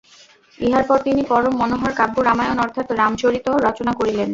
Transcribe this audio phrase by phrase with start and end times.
[0.59, 4.29] ইহার পর তিনি পরম মনোহর কাব্য রামায়ণ অর্থাৎ রামচরিত রচনা করিলেন।